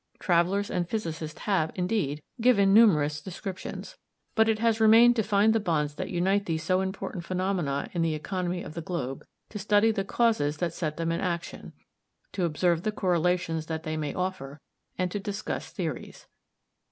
[0.17, 3.97] Travelers and physicists have, indeed, given numerous descriptions,
[4.33, 8.01] but it has remained to find the bonds that unite these so important phenomena in
[8.01, 11.73] the economy of the globe, to study the causes that set them in action,
[12.31, 14.59] to observe the correlations that they may offer,
[14.97, 16.25] and to discuss theories.